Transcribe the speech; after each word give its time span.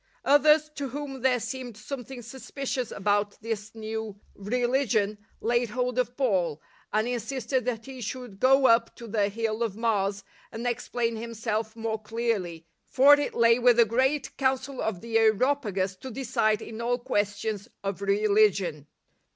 Others, 0.25 0.71
to 0.77 0.89
whom 0.89 1.21
there 1.21 1.39
seemed 1.39 1.77
some 1.77 2.03
thing 2.03 2.23
suspicious 2.23 2.89
about 2.89 3.39
this 3.43 3.75
new 3.75 4.19
religion, 4.33 5.19
laid 5.41 5.69
hold 5.69 5.99
of 5.99 6.17
Paul, 6.17 6.59
and 6.91 7.07
insisted 7.07 7.65
that 7.65 7.85
he 7.85 8.01
should 8.01 8.39
go 8.39 8.65
up 8.65 8.95
to 8.95 9.07
the 9.07 9.29
Hill 9.29 9.61
of 9.61 9.77
Mars 9.77 10.23
and 10.51 10.65
explain 10.65 11.17
himself 11.17 11.75
more 11.75 12.01
clearly, 12.01 12.65
for 12.87 13.13
it 13.19 13.35
lay 13.35 13.59
with 13.59 13.77
the 13.77 13.85
great 13.85 14.35
Council 14.37 14.81
of 14.81 15.01
the 15.01 15.19
Areopagus 15.19 15.95
to 15.97 16.09
decide 16.09 16.63
in 16.63 16.81
aU 16.81 16.97
questions 16.97 17.67
of 17.83 18.01
religion. 18.01 18.87